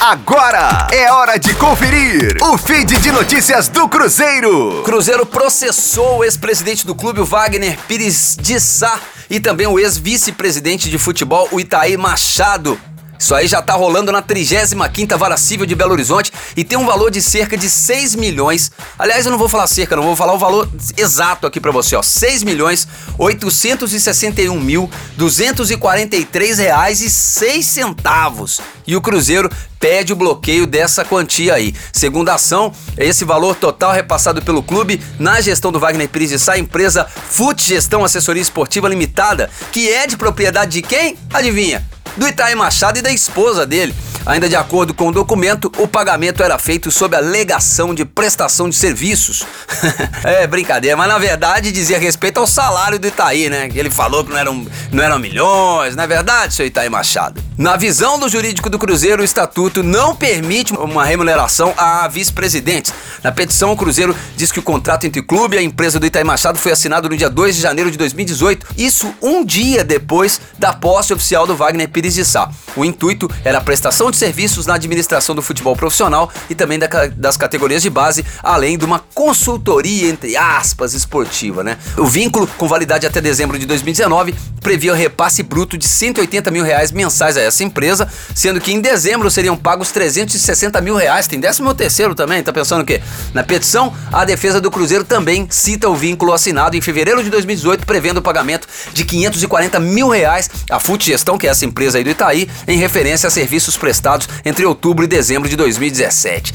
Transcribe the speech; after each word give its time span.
Agora 0.00 0.88
é 0.90 1.12
hora 1.12 1.38
de 1.38 1.52
conferir 1.56 2.34
o 2.40 2.56
feed 2.56 2.96
de 3.00 3.12
notícias 3.12 3.68
do 3.68 3.86
Cruzeiro. 3.86 4.80
Cruzeiro 4.82 5.26
processou 5.26 6.20
o 6.20 6.24
ex-presidente 6.24 6.86
do 6.86 6.94
clube, 6.94 7.20
o 7.20 7.24
Wagner 7.26 7.78
Pires 7.86 8.34
de 8.40 8.58
Sá, 8.58 8.98
e 9.28 9.38
também 9.38 9.66
o 9.66 9.78
ex-vice-presidente 9.78 10.88
de 10.88 10.96
futebol, 10.96 11.46
o 11.52 11.60
Itaí 11.60 11.98
Machado, 11.98 12.80
isso 13.20 13.34
aí 13.34 13.46
já 13.46 13.60
tá 13.60 13.74
rolando 13.74 14.10
na 14.10 14.22
35ª 14.22 15.14
Vara 15.18 15.36
Civil 15.36 15.66
de 15.66 15.74
Belo 15.74 15.92
Horizonte 15.92 16.32
e 16.56 16.64
tem 16.64 16.78
um 16.78 16.86
valor 16.86 17.10
de 17.10 17.20
cerca 17.20 17.54
de 17.54 17.68
6 17.68 18.14
milhões. 18.14 18.72
Aliás, 18.98 19.26
eu 19.26 19.30
não 19.30 19.38
vou 19.38 19.46
falar 19.46 19.66
cerca, 19.66 19.94
não 19.94 20.04
vou 20.04 20.16
falar 20.16 20.32
o 20.32 20.38
valor 20.38 20.66
exato 20.96 21.46
aqui 21.46 21.60
para 21.60 21.70
você, 21.70 21.94
ó. 21.94 22.02
6 22.02 22.42
milhões 22.42 22.88
861 23.18 24.58
mil 24.58 24.90
243 25.18 26.58
reais 26.58 27.02
e 27.02 27.10
6 27.10 27.66
centavos. 27.66 28.58
E 28.86 28.96
o 28.96 29.02
Cruzeiro 29.02 29.50
pede 29.78 30.14
o 30.14 30.16
bloqueio 30.16 30.66
dessa 30.66 31.04
quantia 31.04 31.54
aí. 31.54 31.74
Segundo 31.92 32.30
a 32.30 32.36
ação, 32.36 32.72
esse 32.96 33.26
valor 33.26 33.54
total 33.54 33.92
repassado 33.92 34.40
pelo 34.40 34.62
clube 34.62 34.98
na 35.18 35.42
gestão 35.42 35.70
do 35.70 35.78
Wagner 35.78 36.08
Pires 36.08 36.30
de 36.30 36.38
Sá, 36.38 36.56
empresa 36.56 37.04
Fute 37.04 37.66
Gestão 37.66 38.02
Assessoria 38.02 38.40
Esportiva 38.40 38.88
Limitada, 38.88 39.50
que 39.70 39.90
é 39.90 40.06
de 40.06 40.16
propriedade 40.16 40.72
de 40.72 40.82
quem? 40.82 41.18
Adivinha? 41.34 41.89
Do 42.20 42.28
Itaí 42.28 42.54
Machado 42.54 42.98
e 42.98 43.02
da 43.02 43.10
esposa 43.10 43.64
dele. 43.64 43.94
Ainda 44.26 44.46
de 44.46 44.54
acordo 44.54 44.92
com 44.92 45.08
o 45.08 45.12
documento, 45.12 45.72
o 45.78 45.88
pagamento 45.88 46.42
era 46.42 46.58
feito 46.58 46.90
sob 46.90 47.16
a 47.16 47.18
alegação 47.18 47.94
de 47.94 48.04
prestação 48.04 48.68
de 48.68 48.76
serviços. 48.76 49.46
é 50.22 50.46
brincadeira, 50.46 50.94
mas 50.98 51.08
na 51.08 51.18
verdade 51.18 51.72
dizia 51.72 51.98
respeito 51.98 52.38
ao 52.38 52.46
salário 52.46 52.98
do 52.98 53.06
Itaí, 53.06 53.48
né? 53.48 53.70
Ele 53.74 53.88
falou 53.88 54.22
que 54.22 54.30
não 54.30 54.36
eram, 54.36 54.66
não 54.92 55.02
eram 55.02 55.18
milhões, 55.18 55.96
não 55.96 56.04
é 56.04 56.06
verdade, 56.06 56.52
seu 56.52 56.66
Itaí 56.66 56.90
Machado? 56.90 57.42
Na 57.56 57.76
visão 57.76 58.18
do 58.18 58.28
jurídico 58.28 58.68
do 58.68 58.78
Cruzeiro, 58.78 59.22
o 59.22 59.24
estatuto 59.24 59.82
não 59.82 60.14
permite 60.14 60.74
uma 60.74 61.04
remuneração 61.04 61.72
a 61.76 62.06
vice-presidentes. 62.06 62.92
Na 63.22 63.32
petição, 63.32 63.72
o 63.72 63.76
Cruzeiro 63.76 64.14
diz 64.36 64.52
que 64.52 64.58
o 64.58 64.62
contrato 64.62 65.06
entre 65.06 65.20
o 65.20 65.26
clube 65.26 65.56
e 65.56 65.58
a 65.58 65.62
empresa 65.62 65.98
do 65.98 66.06
Itaí 66.06 66.24
Machado 66.24 66.58
foi 66.58 66.72
assinado 66.72 67.08
no 67.08 67.16
dia 67.16 67.30
2 67.30 67.56
de 67.56 67.62
janeiro 67.62 67.90
de 67.90 67.96
2018, 67.96 68.66
isso 68.76 69.14
um 69.22 69.44
dia 69.44 69.82
depois 69.82 70.40
da 70.58 70.72
posse 70.72 71.12
oficial 71.12 71.46
do 71.46 71.56
Wagner 71.56 71.88
Pires 71.88 72.09
de 72.14 72.24
Sá. 72.24 72.50
O 72.76 72.84
intuito 72.84 73.30
era 73.44 73.58
a 73.58 73.60
prestação 73.60 74.10
de 74.10 74.16
serviços 74.16 74.66
na 74.66 74.74
administração 74.74 75.34
do 75.34 75.42
futebol 75.42 75.74
profissional 75.76 76.30
e 76.48 76.54
também 76.54 76.78
da, 76.78 76.88
das 77.16 77.36
categorias 77.36 77.82
de 77.82 77.90
base, 77.90 78.24
além 78.42 78.78
de 78.78 78.84
uma 78.84 78.98
consultoria, 79.14 80.08
entre 80.08 80.36
aspas, 80.36 80.94
esportiva, 80.94 81.62
né? 81.64 81.78
O 81.96 82.06
vínculo, 82.06 82.46
com 82.58 82.68
validade 82.68 83.06
até 83.06 83.20
dezembro 83.20 83.58
de 83.58 83.66
2019, 83.66 84.34
previa 84.60 84.92
o 84.92 84.96
repasse 84.96 85.42
bruto 85.42 85.76
de 85.76 85.86
180 85.86 86.50
mil 86.50 86.64
reais 86.64 86.92
mensais 86.92 87.36
a 87.36 87.40
essa 87.40 87.64
empresa, 87.64 88.08
sendo 88.34 88.60
que 88.60 88.72
em 88.72 88.80
dezembro 88.80 89.30
seriam 89.30 89.56
pagos 89.56 89.90
360 89.90 90.80
mil 90.80 90.96
reais. 90.96 91.26
Tem 91.26 91.40
décimo 91.40 91.74
terceiro 91.74 92.14
também, 92.14 92.42
tá 92.42 92.52
pensando 92.52 92.82
o 92.82 92.84
quê? 92.84 93.00
Na 93.34 93.42
petição, 93.42 93.92
a 94.12 94.24
defesa 94.24 94.60
do 94.60 94.70
Cruzeiro 94.70 95.04
também 95.04 95.46
cita 95.50 95.88
o 95.88 95.94
vínculo 95.94 96.32
assinado 96.32 96.76
em 96.76 96.80
fevereiro 96.80 97.22
de 97.22 97.30
2018, 97.30 97.86
prevendo 97.86 98.18
o 98.18 98.22
pagamento 98.22 98.68
de 98.92 99.04
540 99.04 99.80
mil 99.80 100.08
reais 100.08 100.48
à 100.70 100.78
Fute 100.78 101.06
Gestão, 101.06 101.38
que 101.38 101.46
é 101.46 101.50
essa 101.50 101.64
empresa 101.64 101.89
aí 101.94 102.04
do 102.04 102.10
Itaí, 102.10 102.48
em 102.66 102.78
referência 102.78 103.26
a 103.26 103.30
serviços 103.30 103.76
prestados 103.76 104.28
entre 104.44 104.64
outubro 104.64 105.04
e 105.04 105.08
dezembro 105.08 105.48
de 105.48 105.56
2017. 105.56 106.52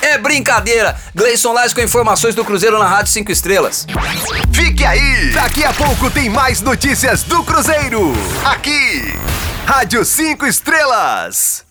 É 0.00 0.16
brincadeira! 0.16 0.96
Gleison 1.14 1.52
Lage 1.52 1.74
com 1.74 1.80
informações 1.80 2.34
do 2.34 2.44
Cruzeiro 2.44 2.78
na 2.78 2.86
Rádio 2.86 3.12
5 3.12 3.32
Estrelas. 3.32 3.86
Fique 4.52 4.84
aí! 4.84 5.30
Daqui 5.32 5.64
a 5.64 5.72
pouco 5.72 6.10
tem 6.10 6.28
mais 6.30 6.60
notícias 6.60 7.22
do 7.24 7.42
Cruzeiro. 7.42 8.12
Aqui, 8.44 9.12
Rádio 9.66 10.04
5 10.04 10.46
Estrelas. 10.46 11.67